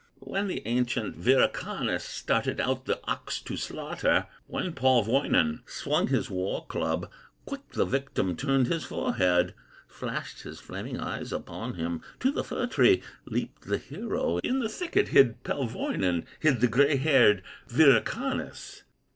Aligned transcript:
When 0.17 0.47
the 0.47 0.63
ancient 0.65 1.15
Wirokannas 1.19 2.01
Started 2.03 2.59
out 2.59 2.85
the 2.85 2.99
ox 3.03 3.39
to 3.43 3.55
slaughter, 3.55 4.25
When 4.47 4.73
Palwoinen 4.73 5.61
swung 5.69 6.07
his 6.07 6.27
war 6.27 6.65
club, 6.65 7.07
Quick 7.45 7.73
the 7.73 7.85
victim 7.85 8.35
turned 8.35 8.65
his 8.65 8.83
forehead, 8.83 9.53
Flashed 9.87 10.41
his 10.41 10.59
flaming 10.59 10.99
eyes 10.99 11.31
upon 11.31 11.75
him; 11.75 12.01
To 12.21 12.31
the 12.31 12.43
fir 12.43 12.65
tree 12.65 13.03
leaped 13.25 13.67
the 13.67 13.77
hero, 13.77 14.39
In 14.39 14.57
the 14.57 14.69
thicket 14.69 15.09
hid 15.09 15.43
Palwoinen, 15.43 16.25
Hid 16.39 16.61
the 16.61 16.67
gray 16.67 16.95
haired 16.97 17.43
Wirokannas. 17.69 18.81